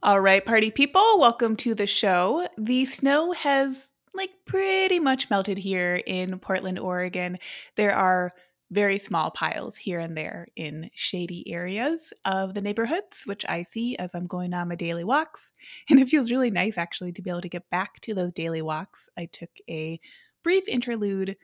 All 0.00 0.20
right, 0.20 0.44
party 0.44 0.70
people, 0.70 1.18
welcome 1.18 1.56
to 1.56 1.74
the 1.74 1.88
show. 1.88 2.46
The 2.56 2.84
snow 2.84 3.32
has 3.32 3.92
like 4.14 4.30
pretty 4.46 5.00
much 5.00 5.28
melted 5.28 5.58
here 5.58 5.96
in 6.06 6.38
Portland, 6.38 6.78
Oregon. 6.78 7.36
There 7.74 7.96
are 7.96 8.32
very 8.70 9.00
small 9.00 9.32
piles 9.32 9.74
here 9.74 9.98
and 9.98 10.16
there 10.16 10.46
in 10.54 10.88
shady 10.94 11.50
areas 11.52 12.12
of 12.24 12.54
the 12.54 12.60
neighborhoods, 12.60 13.22
which 13.24 13.44
I 13.48 13.64
see 13.64 13.96
as 13.96 14.14
I'm 14.14 14.28
going 14.28 14.54
on 14.54 14.68
my 14.68 14.76
daily 14.76 15.02
walks. 15.02 15.50
And 15.90 15.98
it 15.98 16.08
feels 16.08 16.30
really 16.30 16.52
nice 16.52 16.78
actually 16.78 17.10
to 17.14 17.22
be 17.22 17.30
able 17.30 17.40
to 17.40 17.48
get 17.48 17.68
back 17.68 17.98
to 18.02 18.14
those 18.14 18.32
daily 18.32 18.62
walks. 18.62 19.08
I 19.18 19.26
took 19.26 19.50
a 19.68 19.98
brief 20.44 20.68
interlude, 20.68 21.36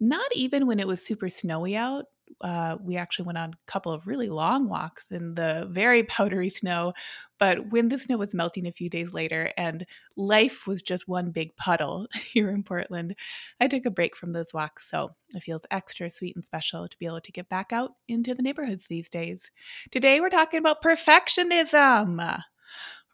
not 0.00 0.30
even 0.34 0.66
when 0.66 0.80
it 0.80 0.86
was 0.86 1.02
super 1.02 1.30
snowy 1.30 1.74
out, 1.74 2.04
uh, 2.40 2.76
we 2.82 2.96
actually 2.96 3.24
went 3.24 3.38
on 3.38 3.50
a 3.50 3.70
couple 3.70 3.92
of 3.92 4.06
really 4.06 4.28
long 4.28 4.68
walks 4.68 5.10
in 5.10 5.34
the 5.34 5.66
very 5.70 6.02
powdery 6.04 6.50
snow. 6.50 6.92
But 7.38 7.70
when 7.70 7.88
the 7.88 7.98
snow 7.98 8.16
was 8.16 8.34
melting 8.34 8.66
a 8.66 8.72
few 8.72 8.88
days 8.88 9.12
later 9.12 9.52
and 9.56 9.84
life 10.16 10.66
was 10.66 10.82
just 10.82 11.08
one 11.08 11.30
big 11.30 11.54
puddle 11.56 12.06
here 12.14 12.50
in 12.50 12.62
Portland, 12.62 13.14
I 13.60 13.68
took 13.68 13.86
a 13.86 13.90
break 13.90 14.16
from 14.16 14.32
those 14.32 14.54
walks. 14.54 14.90
So 14.90 15.14
it 15.34 15.42
feels 15.42 15.62
extra 15.70 16.10
sweet 16.10 16.36
and 16.36 16.44
special 16.44 16.88
to 16.88 16.98
be 16.98 17.06
able 17.06 17.20
to 17.20 17.32
get 17.32 17.48
back 17.48 17.72
out 17.72 17.92
into 18.08 18.34
the 18.34 18.42
neighborhoods 18.42 18.86
these 18.86 19.08
days. 19.08 19.50
Today, 19.90 20.20
we're 20.20 20.30
talking 20.30 20.58
about 20.58 20.82
perfectionism. 20.82 22.42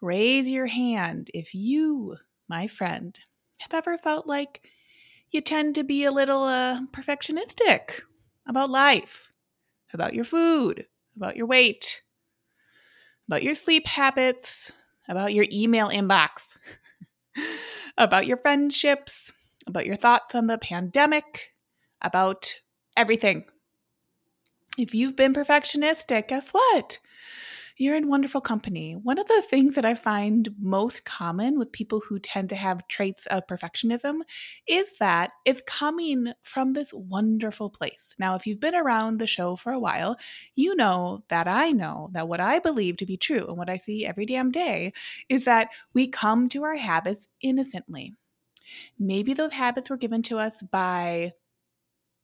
Raise 0.01 0.49
your 0.49 0.67
hand 0.67 1.29
if 1.33 1.55
you, 1.55 2.17
my 2.49 2.67
friend, 2.67 3.17
have 3.59 3.73
ever 3.73 3.97
felt 3.97 4.27
like 4.27 4.69
you 5.31 5.41
tend 5.41 5.75
to 5.75 5.83
be 5.83 6.03
a 6.03 6.11
little 6.11 6.43
uh, 6.43 6.81
perfectionistic 6.91 8.01
about 8.45 8.69
life, 8.69 9.31
about 9.93 10.13
your 10.13 10.25
food, 10.25 10.85
about 11.15 11.35
your 11.35 11.47
weight, 11.47 12.01
about 13.27 13.43
your 13.43 13.53
sleep 13.53 13.87
habits, 13.87 14.71
about 15.07 15.33
your 15.33 15.45
email 15.51 15.89
inbox, 15.89 16.55
about 17.97 18.27
your 18.27 18.37
friendships, 18.37 19.31
about 19.67 19.85
your 19.85 19.95
thoughts 19.95 20.35
on 20.35 20.47
the 20.47 20.57
pandemic, 20.57 21.51
about 22.01 22.59
everything. 22.97 23.45
If 24.77 24.95
you've 24.95 25.15
been 25.15 25.33
perfectionistic, 25.33 26.27
guess 26.29 26.49
what? 26.49 26.99
You're 27.77 27.95
in 27.95 28.07
wonderful 28.07 28.41
company. 28.41 28.93
One 28.93 29.17
of 29.17 29.27
the 29.27 29.41
things 29.41 29.75
that 29.75 29.85
I 29.85 29.95
find 29.95 30.49
most 30.59 31.05
common 31.05 31.57
with 31.57 31.71
people 31.71 32.01
who 32.01 32.19
tend 32.19 32.49
to 32.49 32.55
have 32.55 32.87
traits 32.87 33.25
of 33.27 33.47
perfectionism 33.47 34.21
is 34.67 34.97
that 34.99 35.31
it's 35.45 35.63
coming 35.65 36.33
from 36.43 36.73
this 36.73 36.93
wonderful 36.93 37.69
place. 37.69 38.15
Now, 38.19 38.35
if 38.35 38.45
you've 38.45 38.59
been 38.59 38.75
around 38.75 39.17
the 39.17 39.27
show 39.27 39.55
for 39.55 39.71
a 39.71 39.79
while, 39.79 40.17
you 40.55 40.75
know 40.75 41.23
that 41.29 41.47
I 41.47 41.71
know 41.71 42.09
that 42.13 42.27
what 42.27 42.39
I 42.39 42.59
believe 42.59 42.97
to 42.97 43.05
be 43.05 43.17
true 43.17 43.45
and 43.47 43.57
what 43.57 43.69
I 43.69 43.77
see 43.77 44.05
every 44.05 44.25
damn 44.25 44.51
day 44.51 44.93
is 45.29 45.45
that 45.45 45.69
we 45.93 46.07
come 46.07 46.49
to 46.49 46.63
our 46.63 46.75
habits 46.75 47.27
innocently. 47.41 48.13
Maybe 48.99 49.33
those 49.33 49.53
habits 49.53 49.89
were 49.89 49.97
given 49.97 50.21
to 50.23 50.37
us 50.37 50.61
by 50.61 51.33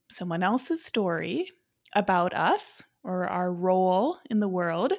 someone 0.09 0.43
else's 0.43 0.83
story 0.83 1.51
about 1.93 2.33
us 2.33 2.81
or 3.03 3.27
our 3.27 3.51
role 3.51 4.17
in 4.29 4.39
the 4.39 4.47
world. 4.47 4.93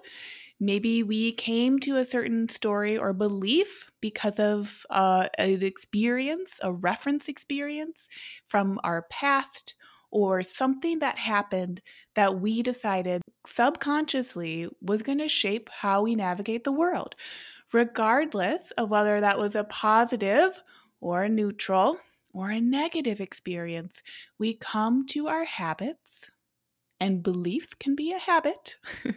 Maybe 0.58 1.02
we 1.02 1.32
came 1.32 1.78
to 1.80 1.96
a 1.96 2.04
certain 2.04 2.48
story 2.48 2.98
or 2.98 3.12
belief 3.12 3.90
because 4.00 4.38
of 4.38 4.84
uh, 4.90 5.28
an 5.38 5.62
experience, 5.62 6.60
a 6.62 6.72
reference 6.72 7.28
experience 7.28 8.08
from 8.46 8.78
our 8.84 9.02
past, 9.10 9.74
or 10.10 10.42
something 10.42 10.98
that 10.98 11.18
happened 11.18 11.80
that 12.14 12.40
we 12.40 12.62
decided 12.62 13.22
subconsciously 13.46 14.68
was 14.82 15.02
going 15.02 15.18
to 15.18 15.28
shape 15.28 15.70
how 15.72 16.02
we 16.02 16.14
navigate 16.14 16.64
the 16.64 16.72
world, 16.72 17.14
regardless 17.72 18.70
of 18.72 18.90
whether 18.90 19.20
that 19.20 19.38
was 19.38 19.54
a 19.54 19.64
positive 19.64 20.60
or 21.00 21.22
a 21.22 21.28
neutral 21.28 21.98
or 22.32 22.50
a 22.50 22.60
negative 22.60 23.20
experience. 23.20 24.02
We 24.38 24.54
come 24.54 25.06
to 25.10 25.28
our 25.28 25.44
habits 25.44 26.29
and 27.00 27.22
beliefs 27.22 27.74
can 27.74 27.94
be 27.94 28.12
a 28.12 28.18
habit. 28.18 28.76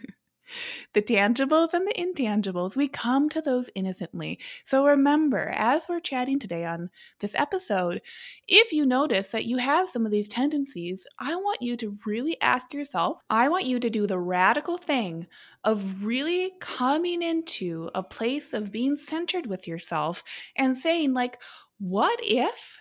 the 0.93 1.01
tangibles 1.01 1.73
and 1.73 1.87
the 1.87 1.93
intangibles, 1.93 2.75
we 2.75 2.87
come 2.87 3.29
to 3.29 3.41
those 3.41 3.69
innocently. 3.75 4.39
So 4.63 4.85
remember, 4.85 5.51
as 5.55 5.85
we're 5.87 5.99
chatting 5.99 6.39
today 6.39 6.65
on 6.65 6.89
this 7.19 7.35
episode, 7.35 8.01
if 8.47 8.71
you 8.71 8.85
notice 8.85 9.29
that 9.29 9.45
you 9.45 9.57
have 9.57 9.89
some 9.89 10.05
of 10.05 10.11
these 10.11 10.27
tendencies, 10.27 11.05
I 11.19 11.35
want 11.35 11.61
you 11.61 11.75
to 11.77 11.95
really 12.05 12.39
ask 12.41 12.73
yourself, 12.73 13.17
I 13.29 13.49
want 13.49 13.65
you 13.65 13.79
to 13.79 13.89
do 13.89 14.07
the 14.07 14.19
radical 14.19 14.77
thing 14.77 15.27
of 15.63 16.03
really 16.03 16.51
coming 16.59 17.21
into 17.21 17.89
a 17.95 18.03
place 18.03 18.53
of 18.53 18.71
being 18.71 18.97
centered 18.97 19.47
with 19.47 19.67
yourself 19.67 20.23
and 20.55 20.77
saying, 20.77 21.13
like, 21.13 21.37
what 21.79 22.19
if 22.21 22.79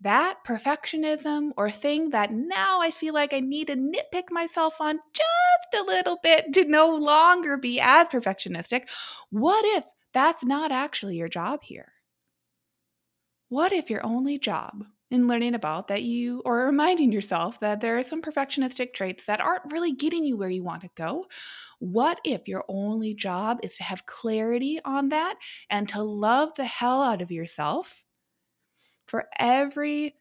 that 0.00 0.38
perfectionism 0.46 1.50
or 1.56 1.70
thing 1.70 2.10
that 2.10 2.32
now 2.32 2.80
I 2.80 2.90
feel 2.90 3.14
like 3.14 3.32
I 3.32 3.40
need 3.40 3.66
to 3.68 3.76
nitpick 3.76 4.30
myself 4.30 4.80
on 4.80 5.00
just 5.14 5.82
a 5.82 5.86
little 5.86 6.18
bit 6.22 6.52
to 6.54 6.64
no 6.64 6.94
longer 6.94 7.56
be 7.56 7.80
as 7.80 8.08
perfectionistic, 8.08 8.88
what 9.30 9.64
if 9.76 9.84
that's 10.14 10.44
not 10.44 10.70
actually 10.72 11.16
your 11.16 11.28
job 11.28 11.60
here? 11.62 11.92
What 13.50 13.72
if 13.72 13.90
your 13.90 14.04
only 14.06 14.38
job 14.38 14.86
in 15.10 15.26
learning 15.26 15.54
about 15.54 15.88
that 15.88 16.02
you, 16.02 16.42
or 16.44 16.64
reminding 16.66 17.12
yourself 17.12 17.60
that 17.60 17.80
there 17.80 17.96
are 17.98 18.02
some 18.02 18.22
perfectionistic 18.22 18.92
traits 18.94 19.26
that 19.26 19.40
aren't 19.40 19.72
really 19.72 19.92
getting 19.92 20.24
you 20.24 20.36
where 20.36 20.50
you 20.50 20.62
want 20.62 20.82
to 20.82 20.90
go? 20.94 21.26
What 21.78 22.20
if 22.24 22.48
your 22.48 22.64
only 22.68 23.14
job 23.14 23.58
is 23.62 23.76
to 23.76 23.84
have 23.84 24.06
clarity 24.06 24.80
on 24.84 25.08
that 25.10 25.36
and 25.70 25.88
to 25.90 26.02
love 26.02 26.54
the 26.56 26.64
hell 26.66 27.02
out 27.02 27.22
of 27.22 27.30
yourself? 27.30 28.04
For 29.08 29.26
every 29.38 30.14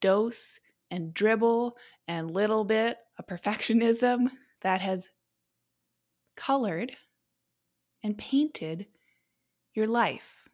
dose 0.00 0.58
and 0.90 1.12
dribble 1.12 1.74
and 2.06 2.30
little 2.30 2.64
bit 2.64 2.98
of 3.18 3.26
perfectionism 3.26 4.30
that 4.62 4.80
has 4.80 5.10
colored 6.36 6.96
and 8.02 8.16
painted 8.16 8.86
your 9.74 9.86
life 9.86 10.48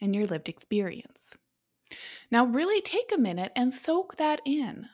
and 0.00 0.14
your 0.14 0.26
lived 0.26 0.48
experience. 0.48 1.34
Now, 2.30 2.44
really 2.44 2.80
take 2.80 3.10
a 3.12 3.18
minute 3.18 3.52
and 3.56 3.72
soak 3.72 4.16
that 4.18 4.40
in. 4.44 4.86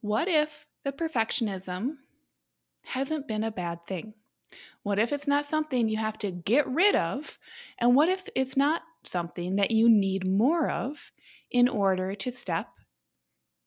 What 0.00 0.26
if 0.26 0.66
the 0.84 0.92
perfectionism 0.92 1.96
hasn't 2.84 3.28
been 3.28 3.44
a 3.44 3.52
bad 3.52 3.86
thing? 3.86 4.14
What 4.82 4.98
if 4.98 5.12
it's 5.12 5.28
not 5.28 5.46
something 5.46 5.88
you 5.88 5.96
have 5.96 6.18
to 6.18 6.30
get 6.30 6.66
rid 6.66 6.94
of? 6.94 7.38
And 7.78 7.94
what 7.94 8.08
if 8.08 8.28
it's 8.34 8.56
not 8.56 8.82
something 9.06 9.56
that 9.56 9.70
you 9.70 9.88
need 9.88 10.26
more 10.26 10.68
of 10.68 11.12
in 11.50 11.68
order 11.68 12.14
to 12.14 12.32
step 12.32 12.68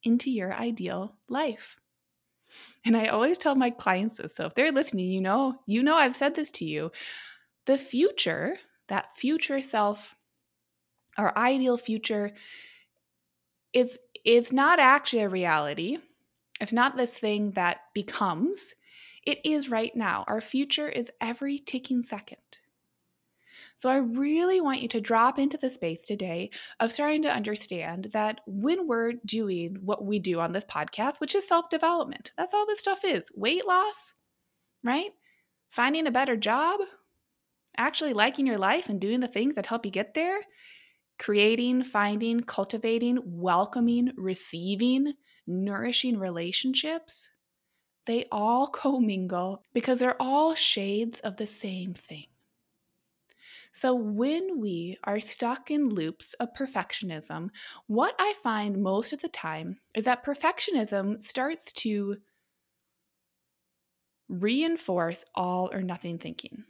into 0.02 0.30
your 0.30 0.52
ideal 0.52 1.16
life. 1.28 1.78
And 2.84 2.96
I 2.96 3.06
always 3.06 3.38
tell 3.38 3.54
my 3.54 3.70
clients 3.70 4.16
this. 4.16 4.34
So 4.34 4.46
if 4.46 4.54
they're 4.54 4.72
listening, 4.72 5.10
you 5.10 5.20
know, 5.20 5.60
you 5.66 5.82
know 5.82 5.96
I've 5.96 6.16
said 6.16 6.34
this 6.34 6.50
to 6.52 6.64
you. 6.64 6.90
The 7.66 7.78
future, 7.78 8.56
that 8.88 9.16
future 9.16 9.60
self, 9.60 10.14
our 11.16 11.36
ideal 11.36 11.76
future, 11.76 12.32
is 13.72 13.98
is 14.24 14.52
not 14.52 14.78
actually 14.78 15.22
a 15.22 15.28
reality. 15.28 15.98
It's 16.60 16.72
not 16.72 16.96
this 16.96 17.16
thing 17.16 17.52
that 17.52 17.80
becomes. 17.94 18.74
It 19.22 19.38
is 19.44 19.68
right 19.68 19.94
now. 19.94 20.24
Our 20.26 20.40
future 20.40 20.88
is 20.88 21.12
every 21.20 21.58
ticking 21.58 22.02
second. 22.02 22.38
So 23.78 23.88
I 23.88 23.98
really 23.98 24.60
want 24.60 24.82
you 24.82 24.88
to 24.88 25.00
drop 25.00 25.38
into 25.38 25.56
the 25.56 25.70
space 25.70 26.04
today 26.04 26.50
of 26.80 26.90
starting 26.90 27.22
to 27.22 27.32
understand 27.32 28.08
that 28.12 28.40
when 28.44 28.88
we're 28.88 29.12
doing 29.24 29.76
what 29.80 30.04
we 30.04 30.18
do 30.18 30.40
on 30.40 30.50
this 30.50 30.64
podcast, 30.64 31.20
which 31.20 31.36
is 31.36 31.46
self 31.46 31.70
development, 31.70 32.32
that's 32.36 32.52
all 32.52 32.66
this 32.66 32.80
stuff 32.80 33.04
is 33.04 33.30
weight 33.36 33.64
loss, 33.68 34.14
right? 34.82 35.12
Finding 35.70 36.08
a 36.08 36.10
better 36.10 36.36
job, 36.36 36.80
actually 37.76 38.12
liking 38.14 38.48
your 38.48 38.58
life 38.58 38.88
and 38.88 39.00
doing 39.00 39.20
the 39.20 39.28
things 39.28 39.54
that 39.54 39.66
help 39.66 39.86
you 39.86 39.92
get 39.92 40.14
there, 40.14 40.40
creating, 41.20 41.84
finding, 41.84 42.40
cultivating, 42.40 43.20
welcoming, 43.24 44.10
receiving, 44.16 45.12
nourishing 45.46 46.18
relationships. 46.18 47.30
They 48.06 48.24
all 48.32 48.66
commingle 48.72 49.62
because 49.72 50.00
they're 50.00 50.20
all 50.20 50.56
shades 50.56 51.20
of 51.20 51.36
the 51.36 51.46
same 51.46 51.94
thing. 51.94 52.26
So, 53.78 53.94
when 53.94 54.60
we 54.60 54.98
are 55.04 55.20
stuck 55.20 55.70
in 55.70 55.88
loops 55.88 56.34
of 56.40 56.52
perfectionism, 56.52 57.50
what 57.86 58.12
I 58.18 58.34
find 58.42 58.82
most 58.82 59.12
of 59.12 59.22
the 59.22 59.28
time 59.28 59.78
is 59.94 60.06
that 60.06 60.24
perfectionism 60.24 61.22
starts 61.22 61.70
to 61.84 62.16
reinforce 64.28 65.24
all 65.36 65.70
or 65.72 65.80
nothing 65.80 66.18
thinking. 66.18 66.64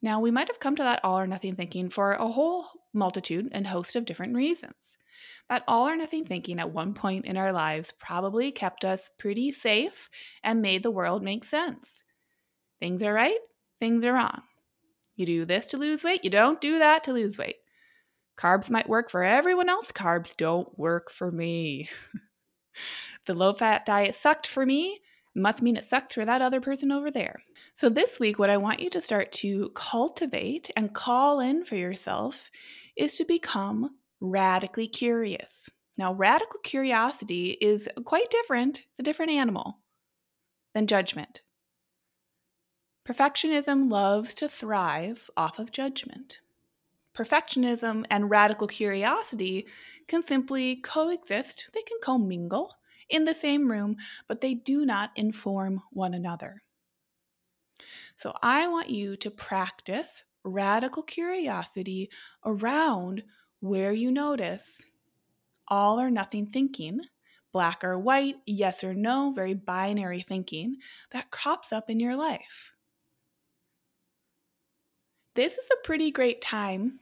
Now, 0.00 0.18
we 0.18 0.30
might 0.30 0.48
have 0.48 0.60
come 0.60 0.76
to 0.76 0.82
that 0.84 1.04
all 1.04 1.18
or 1.18 1.26
nothing 1.26 1.56
thinking 1.56 1.90
for 1.90 2.12
a 2.12 2.28
whole 2.28 2.64
multitude 2.94 3.50
and 3.52 3.66
host 3.66 3.96
of 3.96 4.06
different 4.06 4.34
reasons. 4.34 4.96
That 5.50 5.64
all 5.68 5.86
or 5.86 5.96
nothing 5.96 6.24
thinking 6.24 6.58
at 6.58 6.72
one 6.72 6.94
point 6.94 7.26
in 7.26 7.36
our 7.36 7.52
lives 7.52 7.92
probably 7.98 8.50
kept 8.50 8.82
us 8.82 9.10
pretty 9.18 9.52
safe 9.52 10.08
and 10.42 10.62
made 10.62 10.82
the 10.82 10.90
world 10.90 11.22
make 11.22 11.44
sense. 11.44 12.02
Things 12.80 13.02
are 13.02 13.12
right, 13.12 13.40
things 13.78 14.02
are 14.02 14.14
wrong. 14.14 14.40
You 15.16 15.26
do 15.26 15.44
this 15.44 15.66
to 15.66 15.78
lose 15.78 16.04
weight, 16.04 16.24
you 16.24 16.30
don't 16.30 16.60
do 16.60 16.78
that 16.78 17.04
to 17.04 17.12
lose 17.12 17.38
weight. 17.38 17.56
Carbs 18.38 18.70
might 18.70 18.88
work 18.88 19.10
for 19.10 19.24
everyone 19.24 19.68
else, 19.68 19.90
carbs 19.92 20.36
don't 20.36 20.78
work 20.78 21.10
for 21.10 21.30
me. 21.32 21.88
the 23.26 23.34
low 23.34 23.52
fat 23.54 23.86
diet 23.86 24.14
sucked 24.14 24.46
for 24.46 24.66
me, 24.66 25.00
must 25.36 25.62
mean 25.62 25.76
it 25.76 25.84
sucks 25.84 26.14
for 26.14 26.24
that 26.24 26.42
other 26.42 26.60
person 26.60 26.90
over 26.90 27.10
there. 27.10 27.42
So, 27.74 27.88
this 27.88 28.18
week, 28.18 28.38
what 28.38 28.50
I 28.50 28.56
want 28.56 28.80
you 28.80 28.88
to 28.90 29.02
start 29.02 29.32
to 29.32 29.70
cultivate 29.74 30.70
and 30.76 30.94
call 30.94 31.40
in 31.40 31.64
for 31.64 31.76
yourself 31.76 32.50
is 32.96 33.14
to 33.16 33.24
become 33.24 33.90
radically 34.20 34.88
curious. 34.88 35.68
Now, 35.98 36.14
radical 36.14 36.60
curiosity 36.60 37.50
is 37.60 37.88
quite 38.04 38.30
different, 38.30 38.78
it's 38.78 39.00
a 39.00 39.02
different 39.02 39.32
animal 39.32 39.78
than 40.74 40.86
judgment. 40.86 41.42
Perfectionism 43.06 43.88
loves 43.88 44.34
to 44.34 44.48
thrive 44.48 45.30
off 45.36 45.60
of 45.60 45.70
judgment. 45.70 46.40
Perfectionism 47.16 48.04
and 48.10 48.28
radical 48.28 48.66
curiosity 48.66 49.64
can 50.08 50.24
simply 50.24 50.76
coexist, 50.76 51.70
they 51.72 51.82
can 51.82 51.98
commingle 52.02 52.74
in 53.08 53.24
the 53.24 53.32
same 53.32 53.70
room, 53.70 53.96
but 54.26 54.40
they 54.40 54.54
do 54.54 54.84
not 54.84 55.12
inform 55.14 55.80
one 55.92 56.14
another. 56.14 56.64
So 58.16 58.34
I 58.42 58.66
want 58.66 58.90
you 58.90 59.16
to 59.18 59.30
practice 59.30 60.24
radical 60.42 61.04
curiosity 61.04 62.10
around 62.44 63.22
where 63.60 63.92
you 63.92 64.10
notice 64.10 64.80
all 65.68 66.00
or 66.00 66.10
nothing 66.10 66.46
thinking, 66.46 67.02
black 67.52 67.84
or 67.84 68.00
white, 68.00 68.36
yes 68.46 68.82
or 68.82 68.94
no, 68.94 69.32
very 69.32 69.54
binary 69.54 70.22
thinking 70.22 70.78
that 71.12 71.30
crops 71.30 71.72
up 71.72 71.88
in 71.88 72.00
your 72.00 72.16
life. 72.16 72.72
This 75.36 75.58
is 75.58 75.68
a 75.70 75.86
pretty 75.86 76.10
great 76.12 76.40
time 76.40 76.98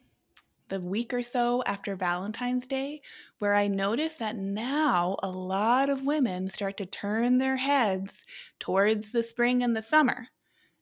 the 0.69 0.81
week 0.81 1.15
or 1.15 1.23
so 1.23 1.63
after 1.67 1.95
Valentine's 1.95 2.67
Day, 2.67 3.01
where 3.39 3.55
I 3.55 3.69
notice 3.69 4.17
that 4.17 4.35
now 4.35 5.19
a 5.23 5.31
lot 5.31 5.89
of 5.89 6.05
women 6.05 6.51
start 6.51 6.77
to 6.79 6.87
turn 6.87 7.39
their 7.39 7.59
heads 7.59 8.25
towards 8.59 9.13
the 9.13 9.23
spring 9.23 9.63
and 9.63 9.77
the 9.77 9.83
summer. 9.83 10.27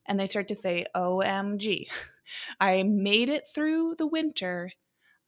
And 0.07 0.19
they 0.19 0.25
start 0.25 0.47
to 0.47 0.55
say, 0.55 0.87
OMG, 0.95 1.89
I 2.59 2.81
made 2.81 3.29
it 3.29 3.43
through 3.53 3.97
the 3.99 4.07
winter. 4.07 4.71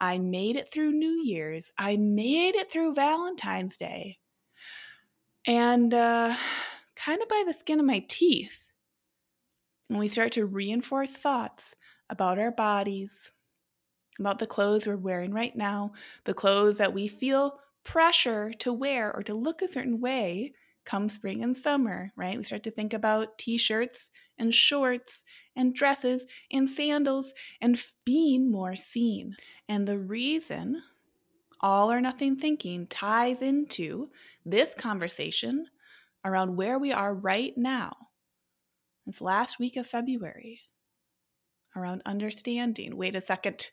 I 0.01 0.18
made 0.18 0.56
it 0.56 0.71
through 0.71 0.94
New 0.94 1.21
Year's. 1.24 1.69
I 1.78 1.95
made 1.95 2.56
it 2.56 2.71
through 2.71 2.95
Valentine's 2.95 3.78
Day. 3.78 4.18
And 5.45 5.94
uh, 5.94 6.36
kind 6.95 7.21
of 7.21 7.30
by 7.30 7.44
the 7.45 7.54
skin 7.54 7.80
of 7.80 7.86
my 7.86 8.04
teeth. 8.10 8.63
And 9.92 10.00
we 10.00 10.07
start 10.07 10.31
to 10.31 10.48
reinforce 10.48 11.12
thoughts 11.12 11.75
about 12.10 12.40
our 12.40 12.52
bodies, 12.52 13.31
about 14.19 14.40
the 14.40 14.48
clothes 14.48 14.88
we're 14.88 14.96
wearing 14.96 15.34
right 15.34 15.56
now, 15.56 15.92
the 16.25 16.34
clothes 16.34 16.78
that 16.78 16.94
we 16.94 17.07
feel 17.07 17.60
pressure 17.84 18.52
to 18.60 18.74
wear 18.74 19.13
or 19.13 19.24
to 19.24 19.34
look 19.34 19.62
a 19.62 19.68
certain 19.68 20.00
way 20.00 20.54
come 20.86 21.10
spring 21.10 21.44
and 21.44 21.57
summer, 21.57 22.12
right? 22.16 22.38
We 22.38 22.44
start 22.44 22.63
to 22.63 22.72
think 22.72 22.94
about 22.94 23.38
t 23.38 23.57
shirts 23.57 24.10
and 24.38 24.54
shorts 24.54 25.24
and 25.56 25.74
dresses 25.74 26.28
and 26.52 26.69
sandals 26.69 27.34
and 27.60 27.84
being 28.06 28.52
more 28.52 28.75
seen. 28.75 29.36
And 29.68 29.88
the 29.88 29.98
reason 29.98 30.81
all 31.62 31.92
or 31.92 32.02
nothing 32.02 32.36
thinking 32.36 32.86
ties 32.88 33.42
into 33.42 34.10
this 34.46 34.74
conversation 34.75 35.66
around 36.24 36.56
where 36.56 36.78
we 36.78 36.92
are 36.92 37.13
right 37.13 37.54
now. 37.57 37.96
It's 39.07 39.22
last 39.22 39.60
week 39.60 39.78
of 39.78 39.88
February, 39.88 40.62
around 41.75 42.01
understanding. 42.06 42.98
Wait 42.98 43.16
a 43.16 43.22
second. 43.22 43.69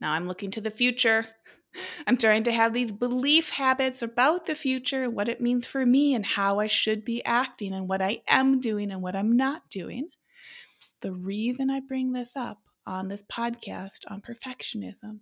Now 0.00 0.12
I'm 0.12 0.28
looking 0.28 0.50
to 0.52 0.60
the 0.60 0.70
future. 0.70 1.26
I'm 2.06 2.16
trying 2.16 2.44
to 2.44 2.52
have 2.52 2.72
these 2.72 2.92
belief 2.92 3.50
habits 3.50 4.02
about 4.02 4.46
the 4.46 4.54
future 4.54 5.10
what 5.10 5.28
it 5.28 5.40
means 5.40 5.66
for 5.66 5.84
me 5.84 6.14
and 6.14 6.24
how 6.24 6.58
I 6.58 6.66
should 6.66 7.04
be 7.04 7.24
acting 7.24 7.72
and 7.72 7.88
what 7.88 8.00
I 8.00 8.22
am 8.26 8.60
doing 8.60 8.90
and 8.90 9.02
what 9.02 9.14
I'm 9.14 9.36
not 9.36 9.68
doing. 9.70 10.08
The 11.00 11.12
reason 11.12 11.70
I 11.70 11.80
bring 11.80 12.12
this 12.12 12.36
up 12.36 12.58
on 12.86 13.08
this 13.08 13.22
podcast 13.22 14.00
on 14.08 14.22
perfectionism 14.22 15.20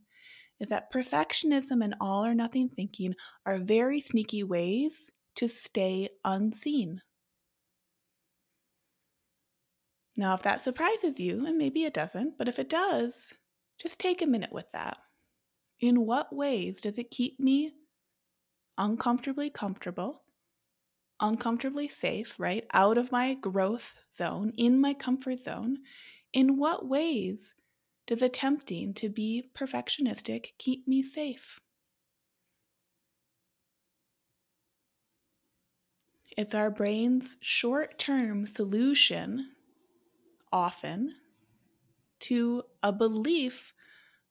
is 0.60 0.68
that 0.68 0.92
perfectionism 0.92 1.84
and 1.84 1.94
all 2.00 2.24
or 2.24 2.34
nothing 2.34 2.68
thinking 2.68 3.14
are 3.44 3.58
very 3.58 4.00
sneaky 4.00 4.42
ways 4.42 5.10
to 5.34 5.48
stay 5.48 6.08
unseen. 6.24 7.02
Now, 10.16 10.34
if 10.34 10.42
that 10.42 10.62
surprises 10.62 11.20
you, 11.20 11.46
and 11.46 11.58
maybe 11.58 11.84
it 11.84 11.94
doesn't, 11.94 12.38
but 12.38 12.48
if 12.48 12.58
it 12.58 12.70
does, 12.70 13.34
just 13.78 13.98
take 13.98 14.22
a 14.22 14.26
minute 14.26 14.52
with 14.52 14.70
that. 14.72 14.96
In 15.78 16.06
what 16.06 16.34
ways 16.34 16.80
does 16.80 16.96
it 16.96 17.10
keep 17.10 17.38
me 17.38 17.74
uncomfortably 18.78 19.50
comfortable, 19.50 20.22
uncomfortably 21.20 21.88
safe, 21.88 22.38
right? 22.38 22.66
Out 22.72 22.96
of 22.96 23.12
my 23.12 23.34
growth 23.34 23.94
zone, 24.14 24.52
in 24.56 24.80
my 24.80 24.94
comfort 24.94 25.40
zone? 25.40 25.78
In 26.32 26.56
what 26.56 26.88
ways 26.88 27.54
does 28.06 28.22
attempting 28.22 28.94
to 28.94 29.08
be 29.08 29.50
perfectionistic 29.54 30.52
keep 30.58 30.86
me 30.88 31.02
safe? 31.02 31.58
It's 36.36 36.54
our 36.54 36.70
brain's 36.70 37.36
short 37.40 37.98
term 37.98 38.44
solution, 38.44 39.52
often, 40.52 41.14
to 42.20 42.62
a 42.82 42.92
belief 42.92 43.72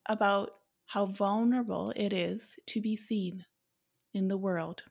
about 0.06 0.50
how 0.86 1.06
vulnerable 1.06 1.92
it 1.96 2.12
is 2.12 2.56
to 2.66 2.80
be 2.80 2.96
seen 2.96 3.44
in 4.14 4.28
the 4.28 4.36
world. 4.36 4.84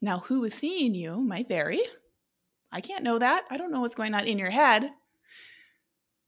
Now, 0.00 0.20
who 0.20 0.44
is 0.44 0.54
seeing 0.54 0.94
you 0.94 1.20
might 1.20 1.48
vary. 1.48 1.82
I 2.72 2.80
can't 2.80 3.04
know 3.04 3.18
that. 3.18 3.44
I 3.50 3.56
don't 3.56 3.70
know 3.70 3.80
what's 3.80 3.94
going 3.94 4.14
on 4.14 4.26
in 4.26 4.38
your 4.38 4.50
head. 4.50 4.90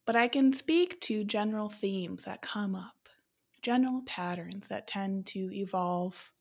But 0.07 0.17
I 0.17 0.29
can 0.29 0.53
speak 0.53 1.01
to 1.03 1.25
general 1.25 1.69
themes 1.69 2.25
that 2.25 2.41
come 2.41 2.77
up, 2.77 3.09
general 3.63 4.03
patterns 4.07 4.69
that 4.69 4.87
tend 4.87 5.27
to 5.27 5.53
evolve 5.53 6.33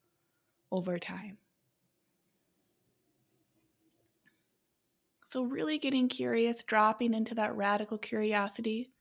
over 0.71 0.99
time. 0.99 1.39
So, 5.35 5.43
really 5.43 5.79
getting 5.79 6.07
curious, 6.07 6.63
dropping 6.63 7.13
into 7.13 7.35
that 7.35 7.57
radical 7.57 7.97
curiosity. 7.97 8.93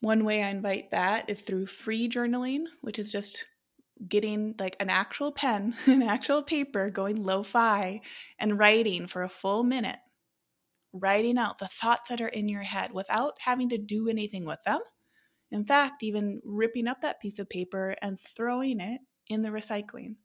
One 0.00 0.26
way 0.26 0.42
I 0.42 0.50
invite 0.50 0.90
that 0.90 1.30
is 1.30 1.40
through 1.40 1.64
free 1.64 2.06
journaling, 2.06 2.64
which 2.82 2.98
is 2.98 3.10
just 3.10 3.46
getting 4.06 4.54
like 4.58 4.76
an 4.78 4.90
actual 4.90 5.32
pen, 5.32 5.74
an 5.86 6.02
actual 6.02 6.42
paper, 6.42 6.90
going 6.90 7.22
lo 7.22 7.42
fi, 7.42 8.02
and 8.38 8.58
writing 8.58 9.06
for 9.06 9.22
a 9.22 9.30
full 9.30 9.64
minute, 9.64 10.00
writing 10.92 11.38
out 11.38 11.56
the 11.56 11.68
thoughts 11.68 12.10
that 12.10 12.20
are 12.20 12.28
in 12.28 12.46
your 12.46 12.64
head 12.64 12.92
without 12.92 13.38
having 13.38 13.70
to 13.70 13.78
do 13.78 14.06
anything 14.06 14.44
with 14.44 14.62
them. 14.66 14.80
In 15.50 15.64
fact, 15.64 16.02
even 16.02 16.42
ripping 16.44 16.88
up 16.88 17.00
that 17.00 17.22
piece 17.22 17.38
of 17.38 17.48
paper 17.48 17.96
and 18.02 18.20
throwing 18.20 18.80
it 18.80 19.00
in 19.28 19.40
the 19.40 19.48
recycling 19.48 20.16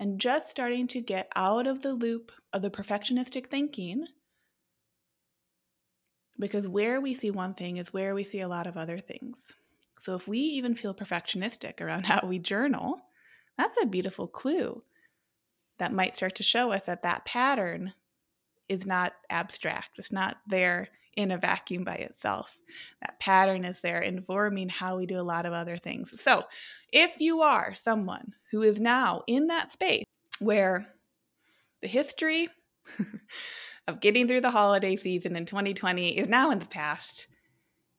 and 0.00 0.18
just 0.18 0.50
starting 0.50 0.86
to 0.88 1.00
get 1.02 1.30
out 1.36 1.66
of 1.66 1.82
the 1.82 1.92
loop 1.92 2.32
of 2.54 2.62
the 2.62 2.70
perfectionistic 2.70 3.46
thinking. 3.48 4.06
Because 6.38 6.66
where 6.66 7.02
we 7.02 7.12
see 7.12 7.30
one 7.30 7.52
thing 7.52 7.76
is 7.76 7.92
where 7.92 8.14
we 8.14 8.24
see 8.24 8.40
a 8.40 8.48
lot 8.48 8.66
of 8.66 8.78
other 8.78 8.98
things. 8.98 9.52
So 10.00 10.14
if 10.14 10.26
we 10.26 10.38
even 10.38 10.74
feel 10.74 10.94
perfectionistic 10.94 11.82
around 11.82 12.04
how 12.06 12.26
we 12.26 12.38
journal, 12.38 12.98
that's 13.58 13.80
a 13.82 13.86
beautiful 13.86 14.26
clue 14.26 14.82
that 15.78 15.92
might 15.92 16.16
start 16.16 16.34
to 16.36 16.42
show 16.42 16.72
us 16.72 16.84
that 16.84 17.02
that 17.02 17.26
pattern 17.26 17.92
is 18.70 18.86
not 18.86 19.12
abstract. 19.28 19.98
It's 19.98 20.12
not 20.12 20.38
there 20.48 20.88
in 21.16 21.30
a 21.30 21.38
vacuum 21.38 21.84
by 21.84 21.94
itself. 21.94 22.58
That 23.00 23.18
pattern 23.20 23.64
is 23.64 23.80
there 23.80 24.00
informing 24.00 24.68
how 24.68 24.96
we 24.96 25.06
do 25.06 25.18
a 25.18 25.22
lot 25.22 25.46
of 25.46 25.52
other 25.52 25.76
things. 25.76 26.20
So, 26.20 26.44
if 26.92 27.12
you 27.18 27.42
are 27.42 27.74
someone 27.74 28.34
who 28.50 28.62
is 28.62 28.80
now 28.80 29.22
in 29.26 29.48
that 29.48 29.70
space 29.70 30.04
where 30.38 30.86
the 31.82 31.88
history, 31.88 32.48
of 33.90 34.00
getting 34.00 34.28
through 34.28 34.40
the 34.40 34.50
holiday 34.50 34.96
season 34.96 35.36
in 35.36 35.44
2020 35.44 36.18
is 36.18 36.28
now 36.28 36.50
in 36.50 36.58
the 36.58 36.66
past. 36.66 37.26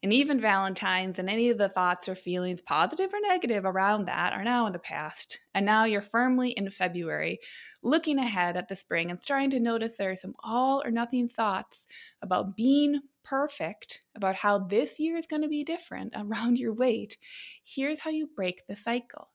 And 0.03 0.11
even 0.11 0.41
Valentine's 0.41 1.19
and 1.19 1.29
any 1.29 1.49
of 1.49 1.59
the 1.59 1.69
thoughts 1.69 2.09
or 2.09 2.15
feelings, 2.15 2.59
positive 2.59 3.13
or 3.13 3.19
negative, 3.21 3.65
around 3.65 4.05
that 4.05 4.33
are 4.33 4.43
now 4.43 4.65
in 4.65 4.73
the 4.73 4.79
past. 4.79 5.39
And 5.53 5.63
now 5.63 5.85
you're 5.85 6.01
firmly 6.01 6.51
in 6.51 6.71
February, 6.71 7.39
looking 7.83 8.17
ahead 8.17 8.57
at 8.57 8.67
the 8.67 8.75
spring 8.75 9.11
and 9.11 9.21
starting 9.21 9.51
to 9.51 9.59
notice 9.59 9.97
there 9.97 10.09
are 10.09 10.15
some 10.15 10.33
all 10.43 10.81
or 10.83 10.89
nothing 10.89 11.29
thoughts 11.29 11.87
about 12.23 12.57
being 12.57 13.01
perfect, 13.23 14.01
about 14.15 14.35
how 14.35 14.57
this 14.57 14.99
year 14.99 15.17
is 15.17 15.27
going 15.27 15.43
to 15.43 15.47
be 15.47 15.63
different 15.63 16.13
around 16.17 16.57
your 16.57 16.73
weight. 16.73 17.17
Here's 17.63 17.99
how 17.99 18.09
you 18.09 18.27
break 18.35 18.65
the 18.67 18.75
cycle 18.75 19.29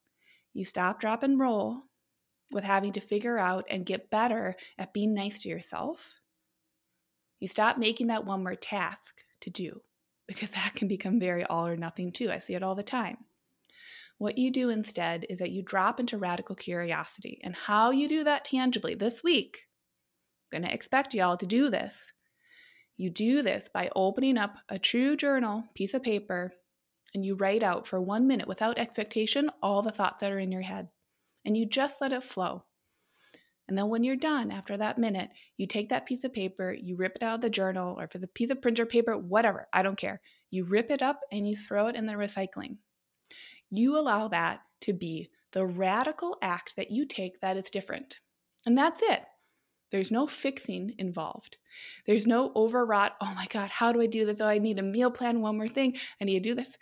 you 0.53 0.65
stop, 0.65 1.01
drop, 1.01 1.23
and 1.23 1.39
roll 1.39 1.83
with 2.51 2.65
having 2.65 2.93
to 2.93 3.01
figure 3.01 3.39
out 3.39 3.67
and 3.69 3.87
get 3.87 4.11
better 4.11 4.57
at 4.79 4.93
being 4.93 5.15
nice 5.15 5.41
to 5.43 5.49
yourself. 5.49 6.15
You 7.39 7.47
stop 7.47 7.77
making 7.77 8.07
that 8.07 8.25
one 8.25 8.43
more 8.43 8.55
task 8.55 9.23
to 9.41 9.51
do 9.51 9.83
because 10.27 10.51
that 10.53 10.75
can 10.75 10.89
become 10.89 11.19
very 11.19 11.45
all 11.45 11.67
or 11.67 11.77
nothing 11.77 12.13
too. 12.13 12.31
I 12.31 12.39
see 12.39 12.55
it 12.55 12.63
all 12.63 12.75
the 12.75 12.83
time. 12.83 13.19
What 14.19 14.39
you 14.39 14.51
do 14.51 14.71
instead 14.71 15.27
is 15.29 15.39
that 15.41 15.51
you 15.51 15.63
drop 15.63 16.01
into 16.01 16.17
radical 16.17 16.57
curiosity. 16.57 17.39
And 17.45 17.55
how 17.55 17.91
you 17.91 18.09
do 18.09 18.25
that 18.25 18.47
tangibly 18.47 18.95
this 18.95 19.23
week, 19.23 19.67
I'm 20.53 20.61
going 20.61 20.69
to 20.69 20.75
expect 20.75 21.13
y'all 21.13 21.37
to 21.37 21.47
do 21.47 21.69
this. 21.69 22.13
You 22.97 23.11
do 23.11 23.43
this 23.43 23.69
by 23.73 23.91
opening 23.95 24.39
up 24.39 24.57
a 24.71 24.79
true 24.79 25.17
journal 25.17 25.65
piece 25.75 25.93
of 25.93 26.03
paper 26.03 26.55
and 27.15 27.25
you 27.25 27.35
write 27.35 27.63
out 27.63 27.87
for 27.87 28.01
one 28.01 28.27
minute 28.27 28.49
without 28.49 28.79
expectation 28.79 29.51
all 29.63 29.83
the 29.83 29.93
thoughts 29.93 30.21
that 30.21 30.33
are 30.33 30.39
in 30.39 30.53
your 30.53 30.63
head. 30.63 30.89
And 31.45 31.57
you 31.57 31.67
just 31.67 32.01
let 32.01 32.13
it 32.13 32.25
flow. 32.25 32.65
And 33.69 33.77
then 33.77 33.89
when 33.89 34.05
you're 34.05 34.17
done 34.17 34.51
after 34.51 34.77
that 34.77 34.99
minute, 34.99 35.31
you 35.57 35.67
take 35.67 35.89
that 35.89 36.07
piece 36.07 36.25
of 36.25 36.33
paper, 36.33 36.73
you 36.73 36.97
rip 36.97 37.17
it 37.17 37.23
out 37.23 37.37
of 37.37 37.41
the 37.41 37.51
journal, 37.51 37.95
or 37.99 38.05
if 38.05 38.15
it's 38.15 38.25
a 38.25 38.29
piece 38.29 38.51
of 38.51 38.63
printer 38.63 38.87
paper, 38.87 39.17
whatever, 39.19 39.67
I 39.73 39.83
don't 39.83 39.99
care. 39.99 40.21
You 40.51 40.65
rip 40.65 40.91
it 40.91 41.03
up 41.03 41.21
and 41.33 41.49
you 41.49 41.57
throw 41.57 41.89
it 41.89 41.97
in 41.97 42.07
the 42.07 42.13
recycling. 42.13 42.77
You 43.71 43.99
allow 43.99 44.29
that 44.29 44.61
to 44.83 44.93
be 44.93 45.31
the 45.53 45.67
radical 45.67 46.37
act 46.43 46.75
that 46.77 46.91
you 46.91 47.07
take 47.07 47.41
that 47.41 47.57
is 47.57 47.71
different. 47.71 48.21
And 48.65 48.79
that's 48.79 49.03
it. 49.03 49.23
There's 49.91 50.11
no 50.11 50.27
fixing 50.27 50.95
involved. 50.99 51.57
There's 52.07 52.27
no 52.27 52.53
overwrought, 52.55 53.17
oh 53.21 53.33
my 53.35 53.47
God, 53.47 53.71
how 53.71 53.93
do 53.93 54.01
I 54.01 54.07
do 54.07 54.27
this? 54.27 54.41
Oh, 54.41 54.47
I 54.47 54.59
need 54.59 54.79
a 54.79 54.83
meal 54.83 55.11
plan, 55.11 55.41
one 55.41 55.57
more 55.57 55.69
thing. 55.69 55.97
I 56.21 56.25
need 56.25 56.43
to 56.43 56.51
do 56.51 56.55
this 56.55 56.77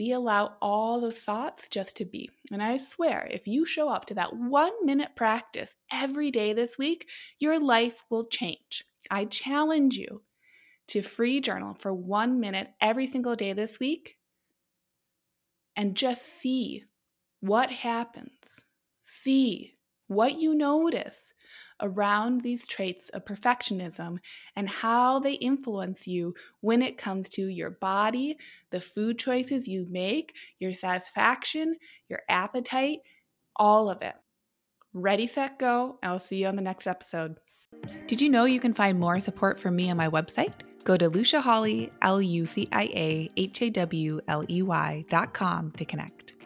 we 0.00 0.12
allow 0.12 0.54
all 0.62 0.98
the 0.98 1.12
thoughts 1.12 1.68
just 1.68 1.94
to 1.94 2.06
be. 2.06 2.30
And 2.50 2.62
I 2.62 2.78
swear, 2.78 3.28
if 3.30 3.46
you 3.46 3.66
show 3.66 3.90
up 3.90 4.06
to 4.06 4.14
that 4.14 4.34
one 4.34 4.72
minute 4.86 5.10
practice 5.14 5.76
every 5.92 6.30
day 6.30 6.54
this 6.54 6.78
week, 6.78 7.06
your 7.38 7.60
life 7.60 8.02
will 8.08 8.24
change. 8.24 8.86
I 9.10 9.26
challenge 9.26 9.98
you 9.98 10.22
to 10.88 11.02
free 11.02 11.42
journal 11.42 11.76
for 11.78 11.92
one 11.92 12.40
minute 12.40 12.68
every 12.80 13.06
single 13.06 13.36
day 13.36 13.52
this 13.52 13.78
week 13.78 14.16
and 15.76 15.94
just 15.94 16.22
see 16.22 16.84
what 17.40 17.68
happens. 17.68 18.62
See 19.02 19.76
what 20.06 20.40
you 20.40 20.54
notice 20.54 21.34
around 21.82 22.42
these 22.42 22.66
traits 22.66 23.08
of 23.10 23.24
perfectionism 23.24 24.16
and 24.56 24.68
how 24.68 25.18
they 25.18 25.34
influence 25.34 26.06
you 26.06 26.34
when 26.60 26.82
it 26.82 26.98
comes 26.98 27.28
to 27.30 27.46
your 27.46 27.70
body, 27.70 28.36
the 28.70 28.80
food 28.80 29.18
choices 29.18 29.68
you 29.68 29.86
make, 29.90 30.34
your 30.58 30.72
satisfaction, 30.72 31.76
your 32.08 32.20
appetite, 32.28 32.98
all 33.56 33.90
of 33.90 34.02
it. 34.02 34.14
Ready, 34.92 35.26
set, 35.26 35.58
go. 35.58 35.98
I'll 36.02 36.18
see 36.18 36.36
you 36.36 36.46
on 36.48 36.56
the 36.56 36.62
next 36.62 36.86
episode. 36.86 37.36
Did 38.06 38.20
you 38.20 38.28
know 38.28 38.44
you 38.44 38.58
can 38.58 38.74
find 38.74 38.98
more 38.98 39.20
support 39.20 39.60
from 39.60 39.76
me 39.76 39.90
on 39.90 39.96
my 39.96 40.08
website? 40.08 40.52
Go 40.82 40.96
to 40.96 41.08
Lucia 41.08 41.40
Hawley, 41.40 41.92
L 42.02 42.20
U 42.20 42.46
C 42.46 42.68
I 42.72 42.84
A 42.84 43.30
H 43.36 43.62
A 43.62 43.70
W 43.70 44.20
L 44.26 44.44
E 44.48 44.62
Y 44.62 45.04
dot 45.08 45.34
com 45.34 45.70
to 45.72 45.84
connect. 45.84 46.39